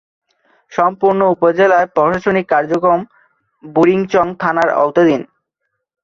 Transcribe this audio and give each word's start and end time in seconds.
সম্পূর্ণ 0.71 1.21
উপজেলার 1.33 1.85
প্রশাসনিক 1.95 2.45
কার্যক্রম 2.53 2.99
বুড়িচং 3.63 4.25
থানার 4.39 4.69
আওতাধীন। 4.75 5.21